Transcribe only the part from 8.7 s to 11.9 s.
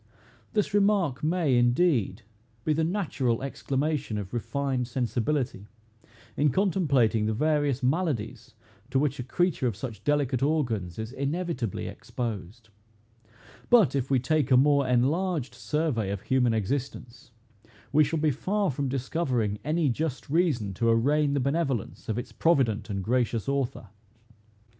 to which a creature of such delicate organs is inevitably